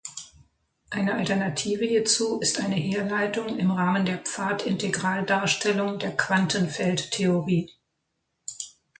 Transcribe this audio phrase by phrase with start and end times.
[0.89, 7.69] Eine Alternative hierzu ist eine Herleitung im Rahmen der Pfadintegral-Darstellung der Quantenfeldtheorie.